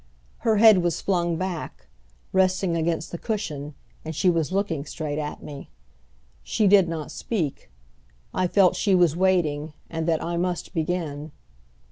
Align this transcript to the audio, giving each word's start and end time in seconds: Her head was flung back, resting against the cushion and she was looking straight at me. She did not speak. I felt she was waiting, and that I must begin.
Her 0.39 0.57
head 0.57 0.79
was 0.79 0.99
flung 0.99 1.35
back, 1.37 1.85
resting 2.33 2.75
against 2.75 3.11
the 3.11 3.19
cushion 3.19 3.75
and 4.03 4.15
she 4.15 4.31
was 4.31 4.51
looking 4.51 4.83
straight 4.83 5.19
at 5.19 5.43
me. 5.43 5.69
She 6.41 6.65
did 6.65 6.89
not 6.89 7.11
speak. 7.11 7.69
I 8.33 8.47
felt 8.47 8.75
she 8.75 8.95
was 8.95 9.15
waiting, 9.15 9.73
and 9.91 10.07
that 10.07 10.23
I 10.23 10.37
must 10.37 10.73
begin. 10.73 11.33